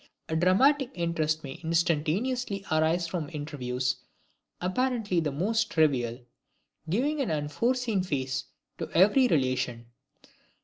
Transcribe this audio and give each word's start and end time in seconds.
A 0.29 0.35
dramatic 0.35 0.89
interest 0.95 1.43
may 1.43 1.61
instantaneously 1.63 2.65
arise 2.71 3.05
from 3.07 3.29
interviews 3.31 3.97
apparently 4.59 5.19
the 5.19 5.31
most 5.31 5.69
trivial, 5.69 6.19
giving 6.89 7.21
an 7.21 7.29
unforeseen 7.29 8.01
phase 8.01 8.45
to 8.79 8.89
every 8.95 9.27
relation. 9.27 9.85